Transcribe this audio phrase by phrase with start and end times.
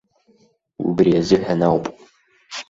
[0.87, 1.85] Убри азыҳәан ауп.